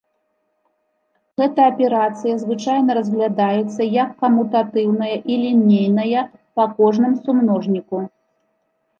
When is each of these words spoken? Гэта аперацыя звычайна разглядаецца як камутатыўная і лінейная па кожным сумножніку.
Гэта 1.39 1.59
аперацыя 1.71 2.37
звычайна 2.43 2.91
разглядаецца 2.99 3.81
як 4.03 4.09
камутатыўная 4.23 5.11
і 5.33 5.35
лінейная 5.43 6.23
па 6.61 6.65
кожным 6.81 7.13
сумножніку. 7.27 7.97